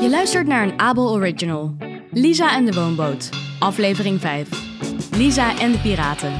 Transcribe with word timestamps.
Je 0.00 0.06
luistert 0.10 0.46
naar 0.46 0.62
een 0.62 0.78
Abel 0.78 1.10
Original. 1.10 1.76
Lisa 2.10 2.56
en 2.56 2.64
de 2.64 2.72
Woonboot, 2.72 3.30
aflevering 3.58 4.20
5. 4.20 4.48
Lisa 5.16 5.58
en 5.58 5.72
de 5.72 5.78
Piraten. 5.78 6.32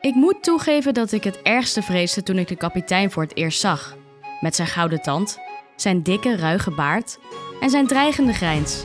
Ik 0.00 0.14
moet 0.14 0.42
toegeven 0.42 0.94
dat 0.94 1.12
ik 1.12 1.24
het 1.24 1.42
ergste 1.42 1.82
vreesde 1.82 2.22
toen 2.22 2.38
ik 2.38 2.48
de 2.48 2.56
kapitein 2.56 3.10
voor 3.10 3.22
het 3.22 3.36
eerst 3.36 3.60
zag. 3.60 3.96
Met 4.40 4.56
zijn 4.56 4.68
gouden 4.68 5.02
tand, 5.02 5.38
zijn 5.76 6.02
dikke, 6.02 6.36
ruige 6.36 6.70
baard 6.70 7.18
en 7.60 7.70
zijn 7.70 7.86
dreigende 7.86 8.32
grijns. 8.32 8.84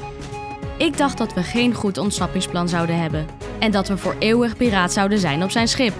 Ik 0.77 0.97
dacht 0.97 1.17
dat 1.17 1.33
we 1.33 1.43
geen 1.43 1.73
goed 1.73 1.97
ontsnappingsplan 1.97 2.69
zouden 2.69 2.99
hebben 2.99 3.36
en 3.59 3.71
dat 3.71 3.87
we 3.87 3.97
voor 3.97 4.15
eeuwig 4.19 4.57
piraat 4.57 4.93
zouden 4.93 5.19
zijn 5.19 5.43
op 5.43 5.51
zijn 5.51 5.67
schip. 5.67 5.93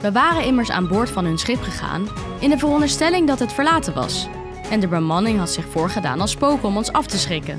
We 0.00 0.12
waren 0.12 0.44
immers 0.44 0.70
aan 0.70 0.88
boord 0.88 1.10
van 1.10 1.24
hun 1.24 1.38
schip 1.38 1.62
gegaan 1.62 2.08
in 2.40 2.50
de 2.50 2.58
veronderstelling 2.58 3.26
dat 3.26 3.38
het 3.38 3.52
verlaten 3.52 3.94
was. 3.94 4.28
En 4.70 4.80
de 4.80 4.88
bemanning 4.88 5.38
had 5.38 5.50
zich 5.50 5.64
voorgedaan 5.68 6.20
als 6.20 6.30
spoken 6.30 6.68
om 6.68 6.76
ons 6.76 6.92
af 6.92 7.06
te 7.06 7.18
schrikken. 7.18 7.58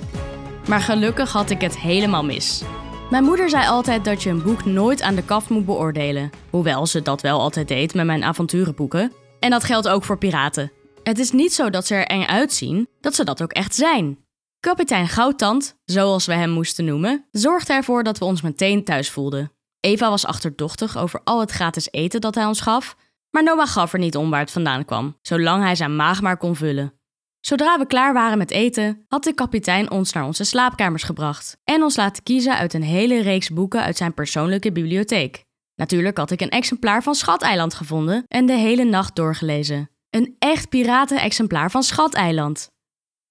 Maar 0.67 0.81
gelukkig 0.81 1.31
had 1.31 1.49
ik 1.49 1.61
het 1.61 1.77
helemaal 1.77 2.23
mis. 2.23 2.63
Mijn 3.09 3.23
moeder 3.23 3.49
zei 3.49 3.67
altijd 3.67 4.05
dat 4.05 4.23
je 4.23 4.29
een 4.29 4.43
boek 4.43 4.65
nooit 4.65 5.01
aan 5.01 5.15
de 5.15 5.23
kaft 5.23 5.49
moet 5.49 5.65
beoordelen. 5.65 6.29
Hoewel 6.49 6.85
ze 6.85 7.01
dat 7.01 7.21
wel 7.21 7.39
altijd 7.39 7.67
deed 7.67 7.93
met 7.93 8.05
mijn 8.05 8.23
avonturenboeken. 8.23 9.11
En 9.39 9.49
dat 9.49 9.63
geldt 9.63 9.87
ook 9.87 10.03
voor 10.03 10.17
piraten. 10.17 10.71
Het 11.03 11.19
is 11.19 11.31
niet 11.31 11.53
zo 11.53 11.69
dat 11.69 11.87
ze 11.87 11.95
er 11.95 12.05
eng 12.05 12.25
uitzien, 12.25 12.87
dat 13.01 13.15
ze 13.15 13.23
dat 13.23 13.41
ook 13.41 13.51
echt 13.51 13.75
zijn. 13.75 14.17
Kapitein 14.67 15.07
Goudtand, 15.07 15.75
zoals 15.85 16.25
we 16.25 16.33
hem 16.33 16.49
moesten 16.49 16.85
noemen, 16.85 17.25
zorgde 17.31 17.73
ervoor 17.73 18.03
dat 18.03 18.17
we 18.17 18.25
ons 18.25 18.41
meteen 18.41 18.83
thuis 18.83 19.09
voelden. 19.09 19.51
Eva 19.79 20.09
was 20.09 20.25
achterdochtig 20.25 20.97
over 20.97 21.21
al 21.23 21.39
het 21.39 21.51
gratis 21.51 21.91
eten 21.91 22.21
dat 22.21 22.35
hij 22.35 22.45
ons 22.45 22.61
gaf, 22.61 22.95
maar 23.31 23.43
Noah 23.43 23.67
gaf 23.67 23.93
er 23.93 23.99
niet 23.99 24.15
om 24.15 24.29
waar 24.29 24.39
het 24.39 24.51
vandaan 24.51 24.85
kwam, 24.85 25.17
zolang 25.21 25.63
hij 25.63 25.75
zijn 25.75 25.95
maag 25.95 26.21
maar 26.21 26.37
kon 26.37 26.55
vullen. 26.55 26.93
Zodra 27.39 27.79
we 27.79 27.85
klaar 27.85 28.13
waren 28.13 28.37
met 28.37 28.51
eten, 28.51 29.05
had 29.07 29.23
de 29.23 29.33
kapitein 29.33 29.91
ons 29.91 30.13
naar 30.13 30.25
onze 30.25 30.43
slaapkamers 30.43 31.03
gebracht 31.03 31.57
en 31.63 31.83
ons 31.83 31.95
laten 31.95 32.23
kiezen 32.23 32.57
uit 32.57 32.73
een 32.73 32.83
hele 32.83 33.21
reeks 33.21 33.49
boeken 33.49 33.81
uit 33.81 33.97
zijn 33.97 34.13
persoonlijke 34.13 34.71
bibliotheek. 34.71 35.43
Natuurlijk 35.75 36.17
had 36.17 36.31
ik 36.31 36.41
een 36.41 36.49
exemplaar 36.49 37.03
van 37.03 37.15
Schateiland 37.15 37.73
gevonden 37.73 38.23
en 38.27 38.45
de 38.45 38.53
hele 38.53 38.83
nacht 38.83 39.15
doorgelezen. 39.15 39.89
Een 40.09 40.35
echt 40.39 40.69
piraten-exemplaar 40.69 41.71
van 41.71 41.83
Schateiland. 41.83 42.75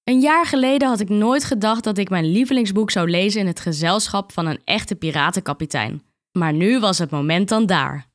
Een 0.09 0.21
jaar 0.21 0.47
geleden 0.47 0.89
had 0.89 1.01
ik 1.01 1.09
nooit 1.09 1.45
gedacht 1.45 1.85
dat 1.85 1.99
ik 1.99 2.11
mijn 2.11 2.31
lievelingsboek 2.31 2.91
zou 2.91 3.11
lezen 3.11 3.41
in 3.41 3.47
het 3.47 3.61
gezelschap 3.61 4.33
van 4.33 4.47
een 4.47 4.61
echte 4.65 4.95
piratenkapitein. 4.95 6.03
Maar 6.33 6.53
nu 6.53 6.81
was 6.81 6.99
het 6.99 7.11
moment 7.11 7.49
dan 7.49 7.67
daar. 7.67 8.07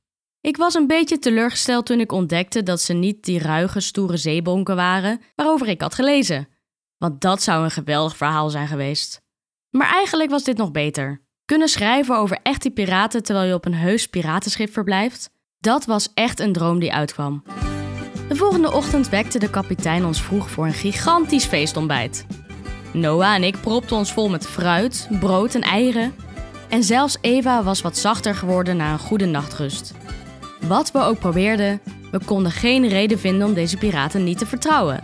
Ik 0.41 0.57
was 0.57 0.73
een 0.73 0.87
beetje 0.87 1.19
teleurgesteld 1.19 1.85
toen 1.85 1.99
ik 1.99 2.11
ontdekte 2.11 2.63
dat 2.63 2.81
ze 2.81 2.93
niet 2.93 3.23
die 3.23 3.39
ruige, 3.39 3.79
stoere 3.79 4.17
zeebonken 4.17 4.75
waren 4.75 5.21
waarover 5.35 5.67
ik 5.67 5.81
had 5.81 5.93
gelezen. 5.93 6.47
Want 6.97 7.21
dat 7.21 7.41
zou 7.41 7.63
een 7.63 7.71
geweldig 7.71 8.17
verhaal 8.17 8.49
zijn 8.49 8.67
geweest. 8.67 9.21
Maar 9.69 9.91
eigenlijk 9.91 10.29
was 10.29 10.43
dit 10.43 10.57
nog 10.57 10.71
beter. 10.71 11.21
Kunnen 11.45 11.67
schrijven 11.67 12.17
over 12.17 12.39
echte 12.43 12.69
piraten 12.69 13.23
terwijl 13.23 13.47
je 13.47 13.53
op 13.53 13.65
een 13.65 13.73
heus 13.73 14.07
piratenschip 14.07 14.73
verblijft, 14.73 15.29
dat 15.57 15.85
was 15.85 16.11
echt 16.13 16.39
een 16.39 16.53
droom 16.53 16.79
die 16.79 16.93
uitkwam. 16.93 17.43
De 18.31 18.37
volgende 18.37 18.71
ochtend 18.71 19.09
wekte 19.09 19.39
de 19.39 19.49
kapitein 19.49 20.05
ons 20.05 20.21
vroeg 20.21 20.49
voor 20.49 20.65
een 20.65 20.73
gigantisch 20.73 21.45
feestontbijt. 21.45 22.25
Noah 22.93 23.33
en 23.33 23.43
ik 23.43 23.61
propten 23.61 23.95
ons 23.95 24.13
vol 24.13 24.29
met 24.29 24.47
fruit, 24.47 25.09
brood 25.19 25.55
en 25.55 25.61
eieren. 25.61 26.13
En 26.69 26.83
zelfs 26.83 27.17
Eva 27.21 27.63
was 27.63 27.81
wat 27.81 27.97
zachter 27.97 28.35
geworden 28.35 28.77
na 28.77 28.91
een 28.91 28.99
goede 28.99 29.25
nachtrust. 29.25 29.93
Wat 30.67 30.91
we 30.91 30.99
ook 30.99 31.19
probeerden, 31.19 31.81
we 32.11 32.19
konden 32.25 32.51
geen 32.51 32.87
reden 32.87 33.19
vinden 33.19 33.47
om 33.47 33.53
deze 33.53 33.77
piraten 33.77 34.23
niet 34.23 34.37
te 34.37 34.45
vertrouwen. 34.45 34.99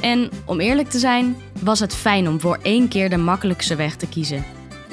En 0.00 0.30
om 0.44 0.60
eerlijk 0.60 0.90
te 0.90 0.98
zijn, 0.98 1.36
was 1.62 1.80
het 1.80 1.94
fijn 1.94 2.28
om 2.28 2.40
voor 2.40 2.58
één 2.62 2.88
keer 2.88 3.10
de 3.10 3.16
makkelijkste 3.16 3.76
weg 3.76 3.96
te 3.96 4.08
kiezen. 4.08 4.44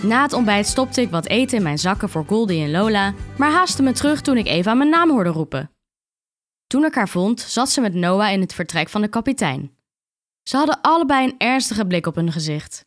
Na 0.02 0.22
het 0.22 0.34
ontbijt 0.34 0.68
stopte 0.68 1.02
ik 1.02 1.10
wat 1.10 1.28
eten 1.28 1.58
in 1.58 1.64
mijn 1.64 1.80
zakken 1.80 2.10
voor 2.10 2.26
Goldie 2.28 2.64
en 2.64 2.72
Lola, 2.72 3.14
maar 3.38 3.52
haastte 3.52 3.84
me 3.84 3.92
terug 3.92 4.22
toen 4.22 4.38
ik 4.38 4.48
Eva 4.48 4.74
mijn 4.74 4.90
naam 4.90 5.10
hoorde 5.10 5.30
roepen. 5.30 5.75
Toen 6.68 6.86
ik 6.86 6.96
haar 6.96 7.10
vond, 7.10 7.42
zat 7.42 7.70
ze 7.70 7.82
met 7.82 7.94
Noah 7.94 8.32
in 8.32 8.42
het 8.42 8.54
vertrek 8.54 8.90
van 8.90 9.02
de 9.02 9.08
kapitein. 9.08 9.78
Ze 10.44 10.58
hadden 10.58 10.82
allebei 10.82 11.26
een 11.28 11.36
ernstige 11.38 11.86
blik 11.86 12.08
op 12.08 12.16
hun 12.16 12.32
gezicht. 12.32 12.86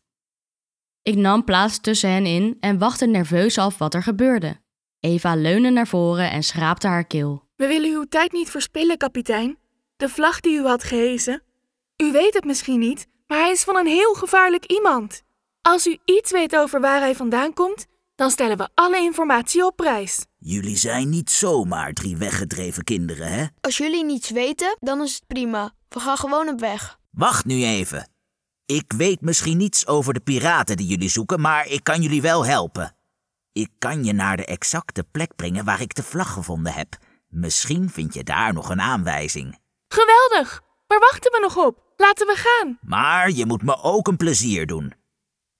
Ik 1.01 1.15
nam 1.15 1.43
plaats 1.43 1.79
tussen 1.79 2.09
hen 2.09 2.25
in 2.25 2.57
en 2.59 2.77
wachtte 2.77 3.05
nerveus 3.05 3.57
af 3.57 3.77
wat 3.77 3.93
er 3.93 4.03
gebeurde. 4.03 4.59
Eva 4.99 5.35
leunde 5.35 5.69
naar 5.69 5.87
voren 5.87 6.31
en 6.31 6.43
schraapte 6.43 6.87
haar 6.87 7.05
keel. 7.05 7.43
We 7.55 7.67
willen 7.67 7.89
uw 7.89 8.05
tijd 8.09 8.31
niet 8.31 8.49
verspillen, 8.49 8.97
kapitein. 8.97 9.57
De 9.95 10.09
vlag 10.09 10.39
die 10.39 10.57
u 10.57 10.65
had 10.65 10.83
gehezen. 10.83 11.43
U 12.03 12.11
weet 12.11 12.33
het 12.33 12.43
misschien 12.43 12.79
niet, 12.79 13.07
maar 13.27 13.37
hij 13.37 13.51
is 13.51 13.63
van 13.63 13.77
een 13.77 13.87
heel 13.87 14.13
gevaarlijk 14.13 14.65
iemand. 14.65 15.21
Als 15.61 15.87
u 15.87 15.97
iets 16.05 16.31
weet 16.31 16.55
over 16.55 16.81
waar 16.81 16.99
hij 16.99 17.15
vandaan 17.15 17.53
komt, 17.53 17.85
dan 18.19 18.29
stellen 18.29 18.57
we 18.57 18.69
alle 18.73 18.97
informatie 18.97 19.65
op 19.65 19.75
prijs. 19.75 20.25
Jullie 20.37 20.77
zijn 20.77 21.09
niet 21.09 21.31
zomaar 21.31 21.93
drie 21.93 22.17
weggedreven 22.17 22.83
kinderen, 22.83 23.31
hè? 23.31 23.45
Als 23.61 23.77
jullie 23.77 24.05
niets 24.05 24.29
weten, 24.29 24.77
dan 24.79 25.01
is 25.01 25.13
het 25.13 25.27
prima. 25.27 25.71
We 25.89 25.99
gaan 25.99 26.17
gewoon 26.17 26.47
op 26.47 26.59
weg. 26.59 26.99
Wacht 27.11 27.45
nu 27.45 27.63
even. 27.63 28.09
Ik 28.65 28.93
weet 28.97 29.21
misschien 29.21 29.57
niets 29.57 29.87
over 29.87 30.13
de 30.13 30.19
piraten 30.19 30.77
die 30.77 30.87
jullie 30.87 31.09
zoeken, 31.09 31.41
maar 31.41 31.67
ik 31.67 31.83
kan 31.83 32.01
jullie 32.01 32.21
wel 32.21 32.45
helpen. 32.45 32.95
Ik 33.51 33.69
kan 33.77 34.03
je 34.03 34.13
naar 34.13 34.37
de 34.37 34.45
exacte 34.45 35.03
plek 35.03 35.35
brengen 35.35 35.65
waar 35.65 35.81
ik 35.81 35.95
de 35.95 36.03
vlag 36.03 36.33
gevonden 36.33 36.73
heb. 36.73 36.97
Misschien 37.27 37.89
vind 37.89 38.13
je 38.13 38.23
daar 38.23 38.53
nog 38.53 38.69
een 38.69 38.81
aanwijzing. 38.81 39.59
Geweldig! 39.87 40.61
Waar 40.87 40.99
wachten 40.99 41.31
we 41.31 41.39
nog 41.41 41.65
op? 41.65 41.83
Laten 41.97 42.27
we 42.27 42.35
gaan. 42.35 42.77
Maar 42.81 43.31
je 43.31 43.45
moet 43.45 43.63
me 43.63 43.81
ook 43.81 44.07
een 44.07 44.17
plezier 44.17 44.67
doen. 44.67 44.93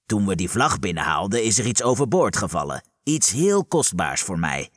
Toen 0.09 0.25
we 0.25 0.35
die 0.35 0.49
vlag 0.49 0.79
binnenhaalden, 0.79 1.43
is 1.43 1.59
er 1.59 1.65
iets 1.65 1.83
overboord 1.83 2.37
gevallen. 2.37 2.83
Iets 3.03 3.31
heel 3.31 3.65
kostbaars 3.65 4.21
voor 4.21 4.39
mij. 4.39 4.69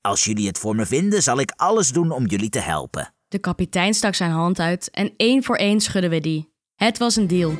Als 0.00 0.24
jullie 0.24 0.46
het 0.46 0.58
voor 0.58 0.74
me 0.74 0.86
vinden, 0.86 1.22
zal 1.22 1.40
ik 1.40 1.52
alles 1.56 1.92
doen 1.92 2.10
om 2.10 2.26
jullie 2.26 2.48
te 2.48 2.58
helpen. 2.58 3.14
De 3.28 3.38
kapitein 3.38 3.94
stak 3.94 4.14
zijn 4.14 4.30
hand 4.30 4.58
uit 4.58 4.90
en 4.90 5.12
één 5.16 5.44
voor 5.44 5.56
één 5.56 5.80
schudden 5.80 6.10
we 6.10 6.20
die. 6.20 6.52
Het 6.74 6.98
was 6.98 7.16
een 7.16 7.26
deal. 7.26 7.52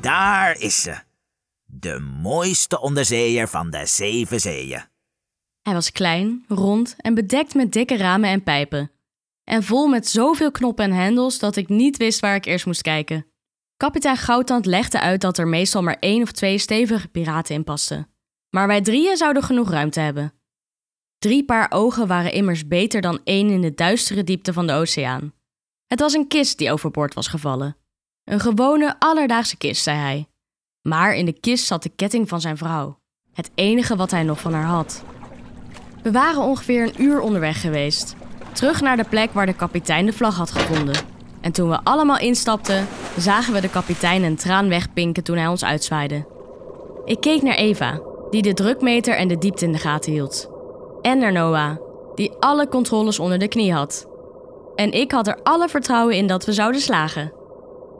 Daar 0.00 0.58
is 0.58 0.82
ze. 0.82 0.98
De 1.64 1.98
mooiste 2.22 2.80
onderzeeër 2.80 3.48
van 3.48 3.70
de 3.70 3.86
zeven 3.86 4.40
zeeën. 4.40 4.82
Hij 5.62 5.74
was 5.74 5.92
klein, 5.92 6.44
rond 6.48 6.94
en 6.98 7.14
bedekt 7.14 7.54
met 7.54 7.72
dikke 7.72 7.96
ramen 7.96 8.30
en 8.30 8.42
pijpen. 8.42 8.92
En 9.44 9.62
vol 9.62 9.86
met 9.86 10.08
zoveel 10.08 10.50
knoppen 10.50 10.84
en 10.84 10.92
hendels 10.92 11.38
dat 11.38 11.56
ik 11.56 11.68
niet 11.68 11.96
wist 11.96 12.20
waar 12.20 12.34
ik 12.34 12.44
eerst 12.44 12.66
moest 12.66 12.82
kijken. 12.82 13.26
Kapitein 13.76 14.16
Goudtand 14.16 14.66
legde 14.66 15.00
uit 15.00 15.20
dat 15.20 15.38
er 15.38 15.48
meestal 15.48 15.82
maar 15.82 15.96
één 16.00 16.22
of 16.22 16.32
twee 16.32 16.58
stevige 16.58 17.08
piraten 17.08 17.54
in 17.54 17.64
pasten. 17.64 18.08
Maar 18.50 18.66
wij 18.66 18.80
drieën 18.80 19.16
zouden 19.16 19.42
genoeg 19.42 19.70
ruimte 19.70 20.00
hebben. 20.00 20.32
Drie 21.18 21.44
paar 21.44 21.66
ogen 21.70 22.06
waren 22.06 22.32
immers 22.32 22.68
beter 22.68 23.00
dan 23.00 23.20
één 23.24 23.48
in 23.50 23.60
de 23.60 23.74
duistere 23.74 24.24
diepte 24.24 24.52
van 24.52 24.66
de 24.66 24.72
oceaan. 24.72 25.32
Het 25.86 26.00
was 26.00 26.12
een 26.12 26.28
kist 26.28 26.58
die 26.58 26.72
overboord 26.72 27.14
was 27.14 27.28
gevallen. 27.28 27.76
Een 28.24 28.40
gewone, 28.40 28.96
alledaagse 28.98 29.56
kist, 29.56 29.82
zei 29.82 29.98
hij. 29.98 30.28
Maar 30.82 31.14
in 31.14 31.24
de 31.24 31.40
kist 31.40 31.66
zat 31.66 31.82
de 31.82 31.88
ketting 31.88 32.28
van 32.28 32.40
zijn 32.40 32.56
vrouw. 32.56 32.98
Het 33.32 33.50
enige 33.54 33.96
wat 33.96 34.10
hij 34.10 34.22
nog 34.22 34.40
van 34.40 34.52
haar 34.52 34.64
had. 34.64 35.04
We 36.02 36.12
waren 36.12 36.42
ongeveer 36.42 36.82
een 36.82 37.02
uur 37.02 37.20
onderweg 37.20 37.60
geweest. 37.60 38.16
Terug 38.54 38.80
naar 38.80 38.96
de 38.96 39.04
plek 39.08 39.32
waar 39.32 39.46
de 39.46 39.52
kapitein 39.52 40.06
de 40.06 40.12
vlag 40.12 40.36
had 40.36 40.50
gevonden. 40.50 40.94
En 41.40 41.52
toen 41.52 41.68
we 41.68 41.78
allemaal 41.82 42.18
instapten, 42.18 42.86
zagen 43.18 43.52
we 43.52 43.60
de 43.60 43.68
kapitein 43.68 44.22
een 44.22 44.36
traan 44.36 44.68
wegpinken 44.68 45.24
toen 45.24 45.36
hij 45.36 45.46
ons 45.46 45.64
uitzwaaide. 45.64 46.26
Ik 47.04 47.20
keek 47.20 47.42
naar 47.42 47.54
Eva, 47.54 48.00
die 48.30 48.42
de 48.42 48.54
drukmeter 48.54 49.16
en 49.16 49.28
de 49.28 49.38
diepte 49.38 49.64
in 49.64 49.72
de 49.72 49.78
gaten 49.78 50.12
hield. 50.12 50.50
En 51.02 51.18
naar 51.18 51.32
Noah, 51.32 51.76
die 52.14 52.32
alle 52.40 52.68
controles 52.68 53.18
onder 53.18 53.38
de 53.38 53.48
knie 53.48 53.72
had. 53.72 54.06
En 54.74 54.92
ik 54.92 55.12
had 55.12 55.26
er 55.26 55.38
alle 55.42 55.68
vertrouwen 55.68 56.16
in 56.16 56.26
dat 56.26 56.44
we 56.44 56.52
zouden 56.52 56.80
slagen. 56.80 57.32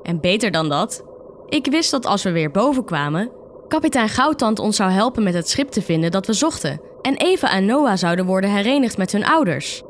En 0.02 0.20
beter 0.20 0.50
dan 0.50 0.68
dat, 0.68 1.04
ik 1.48 1.66
wist 1.66 1.90
dat 1.90 2.06
als 2.06 2.22
we 2.22 2.32
weer 2.32 2.50
boven 2.50 2.84
kwamen, 2.84 3.30
kapitein 3.68 4.08
Goudtand 4.08 4.58
ons 4.58 4.76
zou 4.76 4.90
helpen 4.90 5.22
met 5.22 5.34
het 5.34 5.48
schip 5.48 5.70
te 5.70 5.82
vinden 5.82 6.10
dat 6.10 6.26
we 6.26 6.32
zochten. 6.32 6.80
En 7.02 7.16
Eva 7.16 7.50
en 7.50 7.66
Noah 7.66 7.96
zouden 7.96 8.26
worden 8.26 8.50
herenigd 8.50 8.96
met 8.96 9.12
hun 9.12 9.24
ouders. 9.24 9.82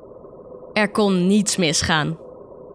Er 0.75 0.91
kon 0.91 1.27
niets 1.27 1.57
misgaan. 1.57 2.19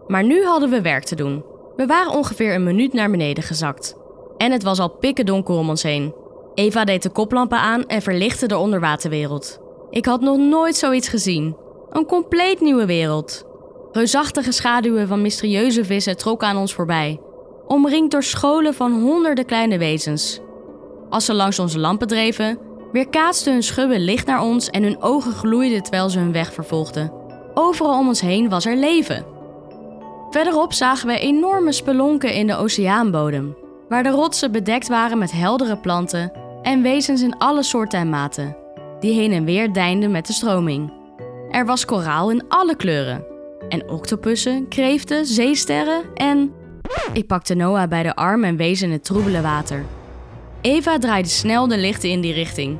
Maar 0.06 0.24
nu 0.24 0.44
hadden 0.44 0.70
we 0.70 0.80
werk 0.80 1.04
te 1.04 1.14
doen. 1.14 1.44
We 1.76 1.86
waren 1.86 2.12
ongeveer 2.12 2.54
een 2.54 2.64
minuut 2.64 2.92
naar 2.92 3.10
beneden 3.10 3.44
gezakt. 3.44 3.96
En 4.36 4.52
het 4.52 4.62
was 4.62 4.78
al 4.78 4.88
pikken 4.88 5.26
donker 5.26 5.54
om 5.54 5.68
ons 5.68 5.82
heen. 5.82 6.14
Eva 6.54 6.84
deed 6.84 7.02
de 7.02 7.10
koplampen 7.10 7.58
aan 7.58 7.86
en 7.86 8.02
verlichtte 8.02 8.46
de 8.46 8.58
onderwaterwereld. 8.58 9.60
Ik 9.90 10.06
had 10.06 10.20
nog 10.20 10.38
nooit 10.38 10.76
zoiets 10.76 11.08
gezien. 11.08 11.56
Een 11.90 12.06
compleet 12.06 12.60
nieuwe 12.60 12.86
wereld. 12.86 13.44
Reusachtige 13.92 14.52
schaduwen 14.52 15.08
van 15.08 15.22
mysterieuze 15.22 15.84
vissen 15.84 16.16
trokken 16.16 16.48
aan 16.48 16.56
ons 16.56 16.74
voorbij. 16.74 17.20
omringd 17.66 18.10
door 18.10 18.22
scholen 18.22 18.74
van 18.74 19.00
honderden 19.00 19.46
kleine 19.46 19.78
wezens. 19.78 20.40
Als 21.10 21.24
ze 21.24 21.34
langs 21.34 21.58
onze 21.58 21.78
lampen 21.78 22.06
dreven, 22.06 22.58
weerkaatsten 22.92 23.52
hun 23.52 23.62
schubben 23.62 24.00
licht 24.00 24.26
naar 24.26 24.42
ons 24.42 24.70
en 24.70 24.82
hun 24.82 25.02
ogen 25.02 25.32
gloeiden 25.32 25.82
terwijl 25.82 26.08
ze 26.08 26.18
hun 26.18 26.32
weg 26.32 26.52
vervolgden. 26.52 27.19
Overal 27.54 27.98
om 27.98 28.08
ons 28.08 28.20
heen 28.20 28.48
was 28.48 28.66
er 28.66 28.76
leven. 28.76 29.24
Verderop 30.30 30.72
zagen 30.72 31.06
we 31.06 31.18
enorme 31.18 31.72
spelonken 31.72 32.34
in 32.34 32.46
de 32.46 32.56
oceaanbodem, 32.56 33.56
waar 33.88 34.02
de 34.02 34.08
rotsen 34.08 34.52
bedekt 34.52 34.88
waren 34.88 35.18
met 35.18 35.32
heldere 35.32 35.76
planten 35.76 36.32
en 36.62 36.82
wezens 36.82 37.22
in 37.22 37.38
alle 37.38 37.62
soorten 37.62 38.00
en 38.00 38.08
maten, 38.08 38.56
die 39.00 39.14
heen 39.14 39.32
en 39.32 39.44
weer 39.44 39.72
deinden 39.72 40.10
met 40.10 40.26
de 40.26 40.32
stroming. 40.32 40.92
Er 41.50 41.66
was 41.66 41.84
koraal 41.84 42.30
in 42.30 42.44
alle 42.48 42.76
kleuren, 42.76 43.24
en 43.68 43.90
octopussen, 43.90 44.68
kreeften, 44.68 45.26
zeesterren 45.26 46.02
en. 46.14 46.52
Ik 47.12 47.26
pakte 47.26 47.54
Noah 47.54 47.88
bij 47.88 48.02
de 48.02 48.14
arm 48.14 48.44
en 48.44 48.56
wees 48.56 48.82
in 48.82 48.90
het 48.90 49.04
troebele 49.04 49.40
water. 49.40 49.84
Eva 50.60 50.98
draaide 50.98 51.28
snel 51.28 51.68
de 51.68 51.78
lichten 51.78 52.10
in 52.10 52.20
die 52.20 52.32
richting. 52.32 52.78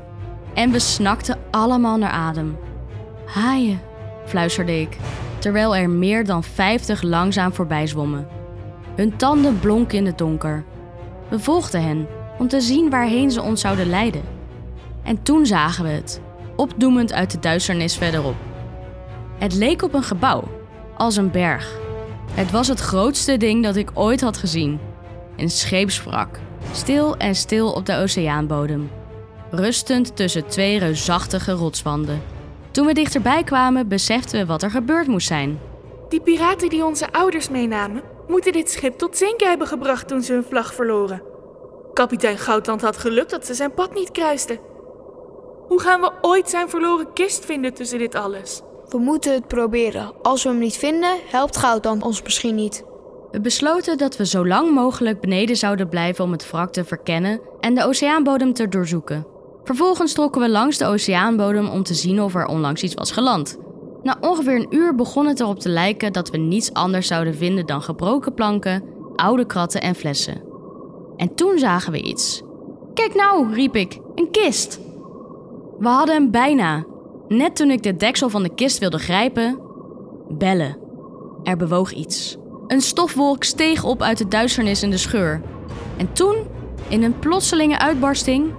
En 0.54 0.70
we 0.70 0.78
snakten 0.78 1.38
allemaal 1.50 1.96
naar 1.96 2.10
adem. 2.10 2.58
Haaien, 3.26 3.80
fluisterde 4.30 4.80
ik, 4.80 4.96
terwijl 5.38 5.76
er 5.76 5.90
meer 5.90 6.24
dan 6.24 6.44
vijftig 6.44 7.02
langzaam 7.02 7.52
voorbij 7.52 7.86
zwommen. 7.86 8.26
Hun 8.94 9.16
tanden 9.16 9.58
blonken 9.58 9.98
in 9.98 10.06
het 10.06 10.18
donker. 10.18 10.64
We 11.28 11.38
volgden 11.38 11.82
hen 11.82 12.06
om 12.38 12.48
te 12.48 12.60
zien 12.60 12.90
waarheen 12.90 13.30
ze 13.30 13.42
ons 13.42 13.60
zouden 13.60 13.88
leiden. 13.88 14.22
En 15.02 15.22
toen 15.22 15.46
zagen 15.46 15.84
we 15.84 15.90
het, 15.90 16.20
opdoemend 16.56 17.12
uit 17.12 17.30
de 17.30 17.38
duisternis 17.38 17.96
verderop. 17.96 18.36
Het 19.38 19.54
leek 19.54 19.82
op 19.82 19.94
een 19.94 20.02
gebouw, 20.02 20.42
als 20.96 21.16
een 21.16 21.30
berg. 21.30 21.78
Het 22.32 22.50
was 22.50 22.68
het 22.68 22.80
grootste 22.80 23.36
ding 23.36 23.62
dat 23.62 23.76
ik 23.76 23.90
ooit 23.94 24.20
had 24.20 24.36
gezien. 24.36 24.78
Een 25.36 25.50
scheepswrak, 25.50 26.38
stil 26.72 27.16
en 27.16 27.34
stil 27.34 27.72
op 27.72 27.86
de 27.86 27.96
oceaanbodem. 27.96 28.90
Rustend 29.50 30.16
tussen 30.16 30.46
twee 30.46 30.78
reusachtige 30.78 31.52
rotswanden. 31.52 32.22
Toen 32.70 32.86
we 32.86 32.92
dichterbij 32.92 33.44
kwamen, 33.44 33.88
beseften 33.88 34.40
we 34.40 34.46
wat 34.46 34.62
er 34.62 34.70
gebeurd 34.70 35.06
moest 35.06 35.26
zijn. 35.26 35.60
Die 36.08 36.20
piraten 36.20 36.68
die 36.68 36.84
onze 36.84 37.12
ouders 37.12 37.48
meenamen, 37.48 38.02
moeten 38.28 38.52
dit 38.52 38.70
schip 38.70 38.98
tot 38.98 39.16
zinken 39.16 39.48
hebben 39.48 39.66
gebracht 39.66 40.08
toen 40.08 40.22
ze 40.22 40.32
hun 40.32 40.44
vlag 40.44 40.74
verloren. 40.74 41.22
Kapitein 41.92 42.38
Goudland 42.38 42.80
had 42.80 42.96
geluk 42.96 43.28
dat 43.28 43.46
ze 43.46 43.54
zijn 43.54 43.74
pad 43.74 43.94
niet 43.94 44.10
kruisten. 44.10 44.58
Hoe 45.68 45.80
gaan 45.80 46.00
we 46.00 46.12
ooit 46.20 46.50
zijn 46.50 46.68
verloren 46.68 47.12
kist 47.12 47.44
vinden 47.44 47.74
tussen 47.74 47.98
dit 47.98 48.14
alles? 48.14 48.62
We 48.88 48.98
moeten 48.98 49.32
het 49.32 49.46
proberen. 49.46 50.12
Als 50.22 50.42
we 50.42 50.48
hem 50.48 50.58
niet 50.58 50.76
vinden, 50.76 51.16
helpt 51.30 51.56
goud 51.56 51.82
dan 51.82 52.02
ons 52.02 52.22
misschien 52.22 52.54
niet. 52.54 52.84
We 53.30 53.40
besloten 53.40 53.98
dat 53.98 54.16
we 54.16 54.26
zo 54.26 54.46
lang 54.46 54.70
mogelijk 54.70 55.20
beneden 55.20 55.56
zouden 55.56 55.88
blijven 55.88 56.24
om 56.24 56.32
het 56.32 56.50
wrak 56.50 56.72
te 56.72 56.84
verkennen 56.84 57.40
en 57.60 57.74
de 57.74 57.84
oceaanbodem 57.84 58.52
te 58.52 58.68
doorzoeken. 58.68 59.26
Vervolgens 59.70 60.12
trokken 60.12 60.40
we 60.40 60.48
langs 60.48 60.78
de 60.78 60.86
oceaanbodem 60.86 61.68
om 61.68 61.82
te 61.82 61.94
zien 61.94 62.22
of 62.22 62.34
er 62.34 62.46
onlangs 62.46 62.82
iets 62.82 62.94
was 62.94 63.10
geland. 63.10 63.58
Na 64.02 64.16
ongeveer 64.20 64.54
een 64.54 64.74
uur 64.74 64.94
begon 64.94 65.26
het 65.26 65.40
erop 65.40 65.58
te 65.58 65.68
lijken 65.68 66.12
dat 66.12 66.30
we 66.30 66.36
niets 66.36 66.72
anders 66.72 67.06
zouden 67.06 67.34
vinden 67.34 67.66
dan 67.66 67.82
gebroken 67.82 68.34
planken, 68.34 68.82
oude 69.16 69.46
kratten 69.46 69.80
en 69.80 69.94
flessen. 69.94 70.42
En 71.16 71.34
toen 71.34 71.58
zagen 71.58 71.92
we 71.92 72.02
iets. 72.02 72.42
Kijk 72.94 73.14
nou, 73.14 73.54
riep 73.54 73.76
ik, 73.76 73.98
een 74.14 74.30
kist. 74.30 74.80
We 75.78 75.88
hadden 75.88 76.14
hem 76.14 76.30
bijna. 76.30 76.84
Net 77.28 77.56
toen 77.56 77.70
ik 77.70 77.82
de 77.82 77.96
deksel 77.96 78.28
van 78.28 78.42
de 78.42 78.54
kist 78.54 78.78
wilde 78.78 78.98
grijpen, 78.98 79.60
bellen. 80.28 80.78
Er 81.42 81.56
bewoog 81.56 81.92
iets. 81.92 82.36
Een 82.66 82.80
stofwolk 82.80 83.44
steeg 83.44 83.84
op 83.84 84.02
uit 84.02 84.18
de 84.18 84.28
duisternis 84.28 84.82
in 84.82 84.90
de 84.90 84.96
scheur. 84.96 85.40
En 85.96 86.12
toen, 86.12 86.36
in 86.88 87.02
een 87.02 87.18
plotselinge 87.18 87.78
uitbarsting, 87.78 88.52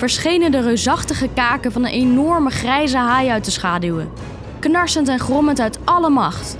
verschenen 0.00 0.50
de 0.50 0.60
reusachtige 0.60 1.28
kaken 1.34 1.72
van 1.72 1.84
een 1.84 1.92
enorme 1.92 2.50
grijze 2.50 2.96
haai 2.96 3.28
uit 3.28 3.44
de 3.44 3.50
schaduwen, 3.50 4.10
knarsend 4.58 5.08
en 5.08 5.18
grommend 5.18 5.60
uit 5.60 5.78
alle 5.84 6.10
macht. 6.10 6.56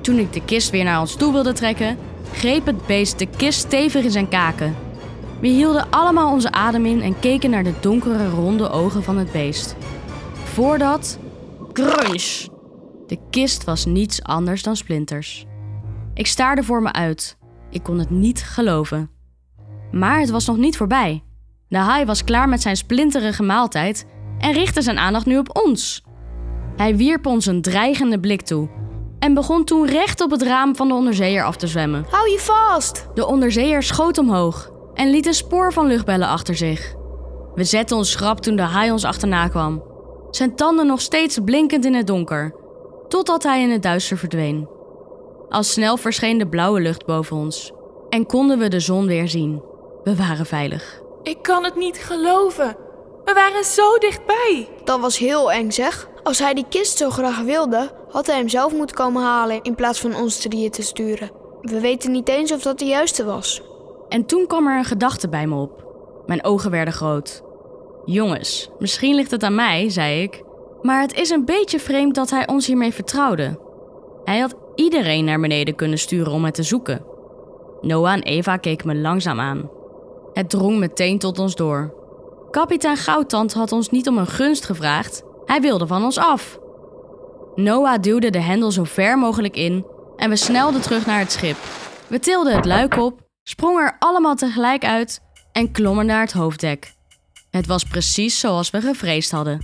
Toen 0.00 0.18
ik 0.18 0.32
de 0.32 0.44
kist 0.44 0.70
weer 0.70 0.84
naar 0.84 1.00
ons 1.00 1.14
toe 1.14 1.32
wilde 1.32 1.52
trekken, 1.52 1.98
greep 2.32 2.66
het 2.66 2.86
beest 2.86 3.18
de 3.18 3.26
kist 3.36 3.58
stevig 3.58 4.04
in 4.04 4.10
zijn 4.10 4.28
kaken. 4.28 4.76
We 5.40 5.46
hielden 5.48 5.90
allemaal 5.90 6.32
onze 6.32 6.52
adem 6.52 6.86
in 6.86 7.02
en 7.02 7.18
keken 7.20 7.50
naar 7.50 7.64
de 7.64 7.74
donkere, 7.80 8.28
ronde 8.28 8.70
ogen 8.70 9.02
van 9.02 9.18
het 9.18 9.32
beest. 9.32 9.76
Voordat. 10.44 11.18
Crunch! 11.72 12.46
De 13.06 13.18
kist 13.30 13.64
was 13.64 13.84
niets 13.84 14.22
anders 14.22 14.62
dan 14.62 14.76
splinters. 14.76 15.46
Ik 16.14 16.26
staarde 16.26 16.62
voor 16.62 16.82
me 16.82 16.92
uit. 16.92 17.36
Ik 17.70 17.82
kon 17.82 17.98
het 17.98 18.10
niet 18.10 18.42
geloven. 18.42 19.10
Maar 19.92 20.20
het 20.20 20.30
was 20.30 20.46
nog 20.46 20.56
niet 20.56 20.76
voorbij. 20.76 21.22
De 21.68 21.78
haai 21.78 22.04
was 22.04 22.24
klaar 22.24 22.48
met 22.48 22.62
zijn 22.62 22.76
splinterige 22.76 23.42
maaltijd 23.42 24.06
en 24.38 24.52
richtte 24.52 24.82
zijn 24.82 24.98
aandacht 24.98 25.26
nu 25.26 25.38
op 25.38 25.64
ons. 25.64 26.02
Hij 26.76 26.96
wierp 26.96 27.26
ons 27.26 27.46
een 27.46 27.62
dreigende 27.62 28.20
blik 28.20 28.42
toe 28.42 28.68
en 29.18 29.34
begon 29.34 29.64
toen 29.64 29.86
recht 29.86 30.20
op 30.20 30.30
het 30.30 30.42
raam 30.42 30.76
van 30.76 30.88
de 30.88 30.94
onderzeeër 30.94 31.44
af 31.44 31.56
te 31.56 31.66
zwemmen. 31.66 32.06
Hou 32.10 32.30
je 32.30 32.38
vast! 32.38 33.08
De 33.14 33.26
onderzeeër 33.26 33.82
schoot 33.82 34.18
omhoog 34.18 34.70
en 34.94 35.10
liet 35.10 35.26
een 35.26 35.34
spoor 35.34 35.72
van 35.72 35.86
luchtbellen 35.86 36.28
achter 36.28 36.56
zich. 36.56 36.94
We 37.54 37.64
zetten 37.64 37.96
ons 37.96 38.10
schrap 38.10 38.40
toen 38.40 38.56
de 38.56 38.62
haai 38.62 38.90
ons 38.90 39.04
achterna 39.04 39.48
kwam. 39.48 39.82
Zijn 40.30 40.56
tanden 40.56 40.86
nog 40.86 41.00
steeds 41.00 41.38
blinkend 41.44 41.84
in 41.84 41.94
het 41.94 42.06
donker, 42.06 42.54
totdat 43.08 43.42
hij 43.42 43.62
in 43.62 43.70
het 43.70 43.82
duister 43.82 44.18
verdween. 44.18 44.68
Al 45.48 45.62
snel 45.62 45.96
verscheen 45.96 46.38
de 46.38 46.48
blauwe 46.48 46.80
lucht 46.80 47.06
boven 47.06 47.36
ons 47.36 47.72
en 48.08 48.26
konden 48.26 48.58
we 48.58 48.68
de 48.68 48.80
zon 48.80 49.06
weer 49.06 49.28
zien. 49.28 49.62
We 50.04 50.16
waren 50.16 50.46
veilig. 50.46 51.06
Ik 51.28 51.42
kan 51.42 51.64
het 51.64 51.76
niet 51.76 51.98
geloven. 51.98 52.76
We 53.24 53.32
waren 53.32 53.64
zo 53.64 53.98
dichtbij. 53.98 54.68
Dat 54.84 55.00
was 55.00 55.18
heel 55.18 55.52
eng 55.52 55.70
zeg. 55.70 56.08
Als 56.22 56.38
hij 56.38 56.54
die 56.54 56.66
kist 56.68 56.96
zo 56.96 57.10
graag 57.10 57.40
wilde, 57.40 57.90
had 58.10 58.26
hij 58.26 58.36
hem 58.36 58.48
zelf 58.48 58.72
moeten 58.72 58.96
komen 58.96 59.22
halen 59.22 59.62
in 59.62 59.74
plaats 59.74 60.00
van 60.00 60.16
ons 60.16 60.40
drieën 60.40 60.70
te 60.70 60.82
sturen. 60.82 61.30
We 61.60 61.80
weten 61.80 62.10
niet 62.10 62.28
eens 62.28 62.52
of 62.52 62.62
dat 62.62 62.78
de 62.78 62.84
juiste 62.84 63.24
was. 63.24 63.62
En 64.08 64.26
toen 64.26 64.46
kwam 64.46 64.66
er 64.66 64.78
een 64.78 64.84
gedachte 64.84 65.28
bij 65.28 65.46
me 65.46 65.54
op. 65.54 65.86
Mijn 66.26 66.44
ogen 66.44 66.70
werden 66.70 66.94
groot. 66.94 67.42
Jongens, 68.04 68.70
misschien 68.78 69.14
ligt 69.14 69.30
het 69.30 69.42
aan 69.42 69.54
mij, 69.54 69.90
zei 69.90 70.22
ik. 70.22 70.42
Maar 70.82 71.00
het 71.00 71.14
is 71.14 71.30
een 71.30 71.44
beetje 71.44 71.80
vreemd 71.80 72.14
dat 72.14 72.30
hij 72.30 72.46
ons 72.46 72.66
hiermee 72.66 72.92
vertrouwde. 72.92 73.58
Hij 74.24 74.38
had 74.38 74.54
iedereen 74.74 75.24
naar 75.24 75.40
beneden 75.40 75.74
kunnen 75.74 75.98
sturen 75.98 76.32
om 76.32 76.44
het 76.44 76.54
te 76.54 76.62
zoeken. 76.62 77.04
Noah 77.80 78.12
en 78.12 78.22
Eva 78.22 78.56
keken 78.56 78.86
me 78.86 78.94
langzaam 78.94 79.40
aan. 79.40 79.76
Het 80.32 80.50
drong 80.50 80.78
meteen 80.78 81.18
tot 81.18 81.38
ons 81.38 81.54
door. 81.54 81.94
Kapitein 82.50 82.96
Goudtand 82.96 83.52
had 83.52 83.72
ons 83.72 83.90
niet 83.90 84.08
om 84.08 84.18
een 84.18 84.26
gunst 84.26 84.64
gevraagd, 84.64 85.22
hij 85.44 85.60
wilde 85.60 85.86
van 85.86 86.04
ons 86.04 86.18
af. 86.18 86.58
Noah 87.54 88.00
duwde 88.00 88.30
de 88.30 88.40
hendel 88.40 88.70
zo 88.70 88.84
ver 88.84 89.18
mogelijk 89.18 89.56
in 89.56 89.86
en 90.16 90.30
we 90.30 90.36
snelden 90.36 90.80
terug 90.80 91.06
naar 91.06 91.18
het 91.18 91.32
schip. 91.32 91.56
We 92.06 92.18
tilden 92.18 92.56
het 92.56 92.64
luik 92.64 92.96
op, 92.96 93.20
sprongen 93.42 93.84
er 93.84 93.96
allemaal 93.98 94.34
tegelijk 94.34 94.84
uit 94.84 95.20
en 95.52 95.72
klommen 95.72 96.06
naar 96.06 96.20
het 96.20 96.32
hoofddek. 96.32 96.92
Het 97.50 97.66
was 97.66 97.84
precies 97.84 98.40
zoals 98.40 98.70
we 98.70 98.80
gevreesd 98.80 99.30
hadden. 99.30 99.60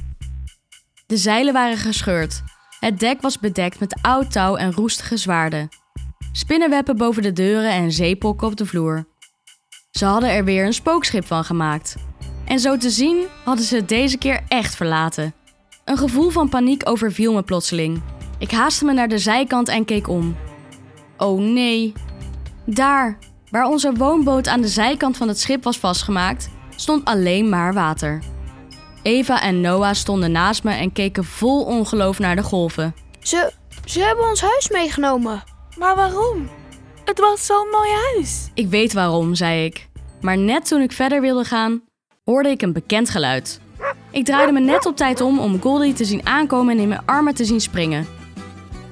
De 1.06 1.16
zeilen 1.16 1.52
waren 1.52 1.76
gescheurd. 1.76 2.42
Het 2.80 2.98
dek 2.98 3.20
was 3.20 3.38
bedekt 3.38 3.80
met 3.80 3.98
oud 4.02 4.32
touw 4.32 4.56
en 4.56 4.72
roestige 4.72 5.16
zwaarden. 5.16 5.68
Spinnenwebben 6.32 6.96
boven 6.96 7.22
de 7.22 7.32
deuren 7.32 7.70
en 7.70 7.92
zeepokken 7.92 8.46
op 8.46 8.56
de 8.56 8.66
vloer. 8.66 9.06
Ze 9.94 10.04
hadden 10.04 10.30
er 10.30 10.44
weer 10.44 10.66
een 10.66 10.72
spookschip 10.72 11.26
van 11.26 11.44
gemaakt. 11.44 11.96
En 12.44 12.58
zo 12.58 12.76
te 12.76 12.90
zien 12.90 13.26
hadden 13.44 13.64
ze 13.64 13.76
het 13.76 13.88
deze 13.88 14.18
keer 14.18 14.40
echt 14.48 14.76
verlaten. 14.76 15.34
Een 15.84 15.96
gevoel 15.96 16.30
van 16.30 16.48
paniek 16.48 16.88
overviel 16.88 17.32
me 17.32 17.42
plotseling. 17.42 18.02
Ik 18.38 18.50
haastte 18.50 18.84
me 18.84 18.92
naar 18.92 19.08
de 19.08 19.18
zijkant 19.18 19.68
en 19.68 19.84
keek 19.84 20.08
om. 20.08 20.36
Oh 21.16 21.40
nee. 21.40 21.92
Daar, 22.66 23.18
waar 23.50 23.66
onze 23.66 23.92
woonboot 23.92 24.48
aan 24.48 24.60
de 24.60 24.68
zijkant 24.68 25.16
van 25.16 25.28
het 25.28 25.40
schip 25.40 25.64
was 25.64 25.78
vastgemaakt, 25.78 26.50
stond 26.76 27.04
alleen 27.04 27.48
maar 27.48 27.74
water. 27.74 28.22
Eva 29.02 29.42
en 29.42 29.60
Noah 29.60 29.94
stonden 29.94 30.32
naast 30.32 30.64
me 30.64 30.72
en 30.72 30.92
keken 30.92 31.24
vol 31.24 31.64
ongeloof 31.64 32.18
naar 32.18 32.36
de 32.36 32.42
golven. 32.42 32.94
Ze, 33.20 33.52
ze 33.84 34.00
hebben 34.00 34.28
ons 34.28 34.40
huis 34.40 34.68
meegenomen. 34.70 35.42
Maar 35.78 35.96
waarom? 35.96 36.48
Het 37.04 37.20
was 37.20 37.46
zo'n 37.46 37.68
mooi 37.70 37.90
huis. 38.12 38.50
Ik 38.54 38.68
weet 38.68 38.92
waarom, 38.92 39.34
zei 39.34 39.64
ik. 39.64 39.88
Maar 40.20 40.38
net 40.38 40.66
toen 40.66 40.80
ik 40.80 40.92
verder 40.92 41.20
wilde 41.20 41.44
gaan, 41.44 41.82
hoorde 42.24 42.48
ik 42.48 42.62
een 42.62 42.72
bekend 42.72 43.10
geluid. 43.10 43.60
Ik 44.10 44.24
draaide 44.24 44.52
me 44.52 44.60
net 44.60 44.86
op 44.86 44.96
tijd 44.96 45.20
om 45.20 45.38
om 45.38 45.60
Goldie 45.60 45.92
te 45.92 46.04
zien 46.04 46.26
aankomen 46.26 46.76
en 46.76 46.82
in 46.82 46.88
mijn 46.88 47.06
armen 47.06 47.34
te 47.34 47.44
zien 47.44 47.60
springen. 47.60 48.06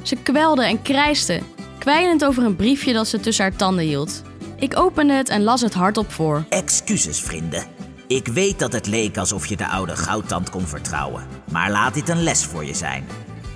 Ze 0.03 0.17
kwelde 0.17 0.65
en 0.65 0.83
krijste, 0.83 1.41
kwijlend 1.79 2.25
over 2.25 2.45
een 2.45 2.57
briefje 2.57 2.93
dat 2.93 3.09
ze 3.09 3.21
tussen 3.21 3.45
haar 3.45 3.57
tanden 3.57 3.85
hield. 3.85 4.23
Ik 4.59 4.79
opende 4.79 5.13
het 5.13 5.29
en 5.29 5.43
las 5.43 5.61
het 5.61 5.75
hardop 5.75 6.13
voor. 6.13 6.45
Excuses, 6.49 7.21
vrienden. 7.21 7.65
Ik 8.07 8.27
weet 8.27 8.59
dat 8.59 8.73
het 8.73 8.87
leek 8.87 9.17
alsof 9.17 9.47
je 9.47 9.57
de 9.57 9.67
oude 9.67 9.97
goudtand 9.97 10.51
kon 10.51 10.67
vertrouwen. 10.67 11.27
Maar 11.53 11.71
laat 11.71 11.95
dit 11.95 12.09
een 12.09 12.23
les 12.23 12.45
voor 12.45 12.65
je 12.65 12.75
zijn. 12.75 13.07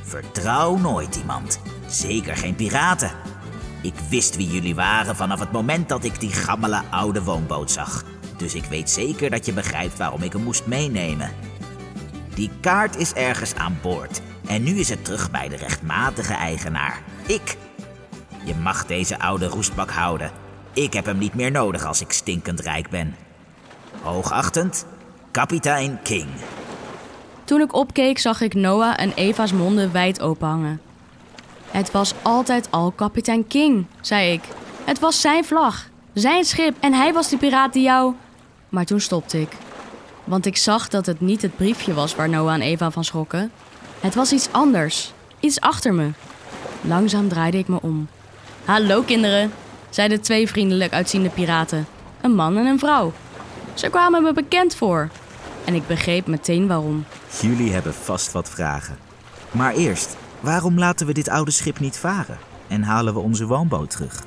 Vertrouw 0.03 0.77
nooit 0.77 1.17
iemand. 1.17 1.61
Zeker 1.89 2.37
geen 2.37 2.55
piraten. 2.55 3.11
Ik 3.83 3.95
wist 4.11 4.37
wie 4.37 4.49
jullie 4.51 4.75
waren 4.75 5.17
vanaf 5.17 5.41
het 5.41 5.53
moment 5.53 5.89
dat 5.89 6.05
ik 6.05 6.21
die 6.21 6.33
gammele 6.33 6.83
oude 6.91 7.23
woonboot 7.23 7.71
zag. 7.71 8.05
Dus 8.37 8.55
ik 8.55 8.65
weet 8.65 8.91
zeker 8.91 9.31
dat 9.31 9.47
je 9.47 9.53
begrijpt 9.53 9.99
waarom 9.99 10.23
ik 10.23 10.33
hem 10.33 10.43
moest 10.43 10.67
meenemen. 10.67 11.31
Die 12.35 12.51
kaart 12.61 12.97
is 12.97 13.13
ergens 13.13 13.55
aan 13.55 13.79
boord. 13.83 14.21
En 14.47 14.63
nu 14.63 14.79
is 14.79 14.89
het 14.89 15.05
terug 15.05 15.31
bij 15.31 15.49
de 15.49 15.57
rechtmatige 15.57 16.35
eigenaar. 16.35 17.03
Ik. 17.27 17.57
Je 18.45 18.55
mag 18.55 18.87
deze 18.87 19.19
oude 19.19 19.47
roestbak 19.47 19.91
houden. 19.91 20.31
Ik 20.73 20.93
heb 20.93 21.05
hem 21.05 21.19
niet 21.19 21.35
meer 21.35 21.51
nodig 21.51 21.85
als 21.85 22.01
ik 22.01 22.13
stinkend 22.13 22.61
rijk 22.61 22.91
ben. 22.91 23.17
Hoogachtend, 24.03 24.87
kapitein 25.31 25.99
King. 26.03 26.29
Toen 27.45 27.61
ik 27.61 27.75
opkeek, 27.75 28.19
zag 28.19 28.41
ik 28.41 28.55
Noah 28.55 28.95
en 28.97 29.13
Eva's 29.13 29.53
monden 29.53 29.93
wijd 29.93 30.21
open 30.21 30.49
hangen. 30.49 30.81
Het 31.77 31.91
was 31.91 32.15
altijd 32.23 32.69
al 32.71 32.91
kapitein 32.91 33.47
King, 33.47 33.87
zei 34.01 34.33
ik. 34.33 34.41
Het 34.85 34.99
was 34.99 35.21
zijn 35.21 35.45
vlag, 35.45 35.89
zijn 36.13 36.45
schip 36.45 36.77
en 36.81 36.93
hij 36.93 37.13
was 37.13 37.29
de 37.29 37.37
piraat 37.37 37.73
die 37.73 37.83
jou. 37.83 38.15
Maar 38.69 38.85
toen 38.85 39.01
stopte 39.01 39.41
ik. 39.41 39.49
Want 40.25 40.47
ik 40.47 40.57
zag 40.57 40.89
dat 40.89 41.07
het 41.07 41.21
niet 41.21 41.43
het 41.43 41.57
briefje 41.57 41.95
was 41.95 42.15
waar 42.15 42.29
Noah 42.29 42.55
en 42.55 42.61
Eva 42.61 42.91
van 42.91 43.05
schrokken. 43.05 43.51
Het 44.01 44.15
was 44.15 44.33
iets 44.33 44.49
anders, 44.51 45.13
iets 45.41 45.61
achter 45.61 45.95
me. 45.95 46.11
Langzaam 46.81 47.29
draaide 47.29 47.59
ik 47.59 47.69
me 47.69 47.79
om. 47.83 48.09
Hallo 48.65 49.03
kinderen, 49.03 49.53
zeiden 49.91 50.21
twee 50.21 50.49
vriendelijk 50.49 50.93
uitziende 50.93 51.29
piraten. 51.29 51.87
Een 52.21 52.35
man 52.35 52.57
en 52.57 52.67
een 52.67 52.79
vrouw. 52.79 53.13
Ze 53.75 53.89
kwamen 53.89 54.23
me 54.23 54.33
bekend 54.33 54.75
voor. 54.75 55.09
En 55.65 55.75
ik 55.75 55.87
begreep 55.87 56.27
meteen 56.27 56.67
waarom. 56.67 57.05
Jullie 57.41 57.73
hebben 57.73 57.95
vast 57.95 58.33
wat 58.33 58.51
vragen. 58.51 58.99
Maar 59.51 59.75
eerst, 59.75 60.17
waarom 60.47 60.79
laten 60.79 61.07
we 61.07 61.13
dit 61.13 61.29
oude 61.29 61.51
schip 61.51 61.79
niet 61.79 61.99
varen? 61.99 62.39
En 62.69 62.83
halen 62.83 63.15
we 63.15 63.21
onze 63.21 63.47
woonboot 63.47 63.91
terug? 63.91 64.23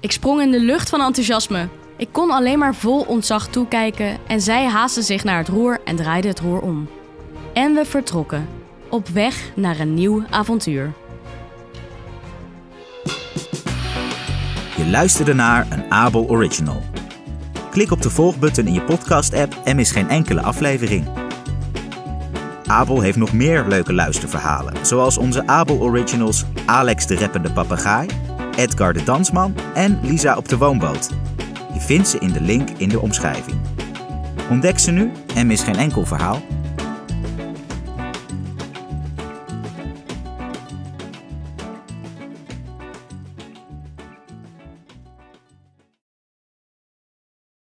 Ik 0.00 0.12
sprong 0.12 0.40
in 0.40 0.50
de 0.50 0.60
lucht 0.60 0.88
van 0.88 1.00
enthousiasme. 1.00 1.68
Ik 1.96 2.08
kon 2.12 2.30
alleen 2.30 2.58
maar 2.58 2.74
vol 2.74 3.00
ontzag 3.00 3.48
toekijken 3.48 4.18
en 4.26 4.40
zij 4.40 4.66
haastte 4.66 5.02
zich 5.02 5.24
naar 5.24 5.38
het 5.38 5.48
roer 5.48 5.80
en 5.84 5.96
draaide 5.96 6.28
het 6.28 6.40
roer 6.40 6.60
om. 6.60 6.88
En 7.52 7.74
we 7.74 7.84
vertrokken, 7.84 8.46
op 8.88 9.08
weg 9.08 9.50
naar 9.54 9.80
een 9.80 9.94
nieuw 9.94 10.24
avontuur. 10.30 10.92
Je 14.76 14.86
luisterde 14.90 15.34
naar 15.34 15.66
een 15.70 15.90
Abel 15.90 16.28
Original. 16.28 16.82
Klik 17.70 17.90
op 17.90 18.02
de 18.02 18.10
volgbutton 18.10 18.66
in 18.66 18.72
je 18.72 18.82
podcast-app 18.82 19.60
en 19.64 19.76
mis 19.76 19.90
geen 19.90 20.08
enkele 20.08 20.42
aflevering. 20.42 21.17
Abel 22.68 23.00
heeft 23.00 23.18
nog 23.18 23.32
meer 23.32 23.64
leuke 23.66 23.92
luisterverhalen, 23.92 24.86
zoals 24.86 25.18
onze 25.18 25.46
Abel 25.46 25.80
Originals 25.80 26.44
Alex 26.66 27.06
de 27.06 27.16
Rappende 27.16 27.52
Papegaai, 27.52 28.08
Edgar 28.56 28.92
de 28.92 29.02
Dansman 29.02 29.54
en 29.74 29.98
Lisa 30.02 30.36
op 30.36 30.48
de 30.48 30.56
Woonboot. 30.56 31.10
Je 31.74 31.80
vindt 31.80 32.08
ze 32.08 32.18
in 32.18 32.32
de 32.32 32.40
link 32.40 32.68
in 32.76 32.88
de 32.88 33.00
omschrijving. 33.00 33.56
Ontdek 34.50 34.78
ze 34.78 34.90
nu 34.90 35.12
en 35.34 35.46
mis 35.46 35.62
geen 35.62 35.76
enkel 35.76 36.06
verhaal 36.06 36.42